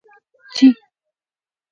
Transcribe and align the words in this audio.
چې: 0.53 0.67